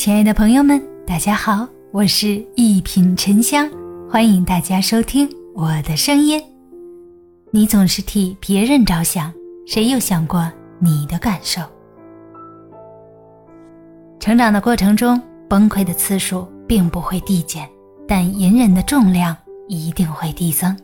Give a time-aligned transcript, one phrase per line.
[0.00, 3.70] 亲爱的朋友们，大家好，我是一品沉香，
[4.10, 6.42] 欢迎大家收听我的声音。
[7.50, 9.30] 你总是替别人着想，
[9.66, 11.60] 谁又想过你的感受？
[14.18, 17.68] 成长的过程中，崩溃的次数并不会递减，
[18.08, 19.36] 但隐忍的重量
[19.68, 20.74] 一定会递增。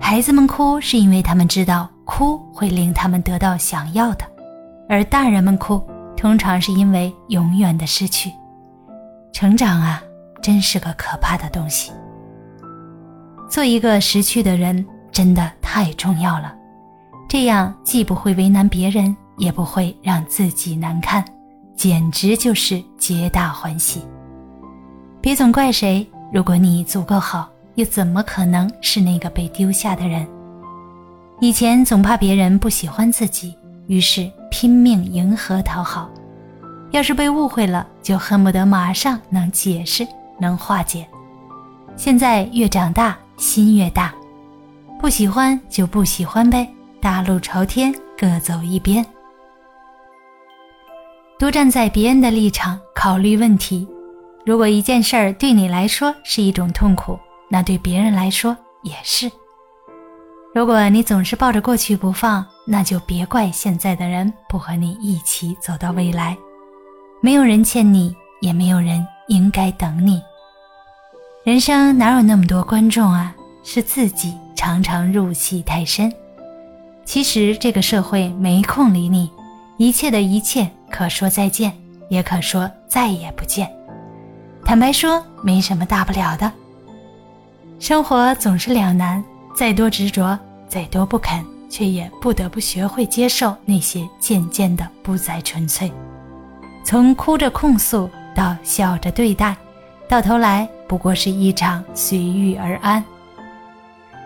[0.00, 4.24] 孩子们哭是因为他们知道哭会令他们得到想要的，
[4.88, 5.78] 而大人们哭。
[6.26, 8.32] 通常是因为永远的失去，
[9.32, 10.02] 成长啊，
[10.42, 11.92] 真是个可怕的东西。
[13.48, 16.52] 做一个识趣的人真的太重要了，
[17.28, 21.24] 这样既不会为难别人，也不会让自己难堪，
[21.76, 24.02] 简直就是皆大欢喜。
[25.20, 30.26] 别总怪谁，如果你足够好，又怎么可能是那个被丢下的人？
[31.38, 33.56] 以前总怕别人不喜欢自己。
[33.86, 36.10] 于是拼命迎合讨好，
[36.90, 40.06] 要是被误会了，就恨不得马上能解释、
[40.40, 41.06] 能化解。
[41.96, 44.14] 现在越长大，心越大，
[45.00, 46.68] 不喜欢就不喜欢呗，
[47.00, 49.04] 大路朝天，各走一边。
[51.38, 53.86] 多站在别人的立场考虑问题，
[54.44, 59.30] 如果一件事儿对你来说是一种痛苦，那对别人来说也是。
[60.56, 66.34] 如果你总是抱着过去不放，那就别怪现在的人不和你一起走到未来。
[67.20, 70.22] 没有人欠你，也没有人应该等你。
[71.44, 73.36] 人生哪有那么多观众啊？
[73.62, 76.10] 是自己常常入戏太深。
[77.04, 79.30] 其实这个社会没空理你，
[79.76, 81.70] 一切的一切可说再见，
[82.08, 83.70] 也可说再也不见。
[84.64, 86.50] 坦白说，没什么大不了的。
[87.78, 89.22] 生活总是两难，
[89.54, 90.38] 再多执着。
[90.68, 95.90] 再多不肯，却也不得不学会接受那些渐渐的不再纯粹。
[96.84, 99.56] 从哭着控诉到笑着对待，
[100.08, 103.02] 到头来不过是一场随遇而安。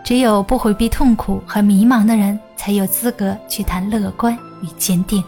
[0.03, 5.23] 只有不回避痛苦和迷茫的人，才有资格去谈乐观与坚定。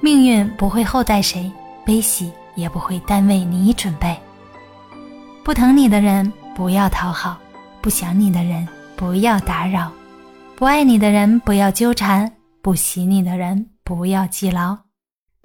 [0.00, 1.50] 命运不会厚待谁，
[1.84, 4.16] 悲喜也不会单为你准备。
[5.42, 7.38] 不疼你的人不要讨好，
[7.80, 8.66] 不想你的人
[8.96, 9.90] 不要打扰。
[10.60, 14.76] 不爱你的人不要纠缠，不喜你的人不要记牢。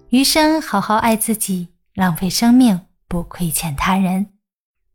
[0.09, 4.34] 余生好好爱自己，浪费生命不亏欠他人。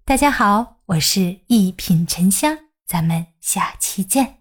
[0.05, 2.55] 大家好，我是一品沉香，
[2.87, 4.40] 咱们下期见。